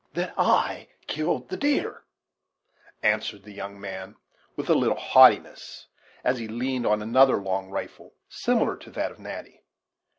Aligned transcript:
"That 0.13 0.33
I 0.35 0.87
killed 1.05 1.49
the 1.49 1.57
deer," 1.57 2.01
answered 3.03 3.43
the 3.43 3.51
young 3.53 3.79
man, 3.79 4.15
with 4.55 4.67
a 4.67 4.73
little 4.73 4.97
haughtiness, 4.97 5.89
as 6.23 6.39
he 6.39 6.47
leaned 6.47 6.87
on 6.87 7.03
another 7.03 7.37
long 7.37 7.69
rifle 7.69 8.15
similar 8.27 8.75
to 8.77 8.89
that 8.89 9.11
of 9.11 9.19
Natty. 9.19 9.61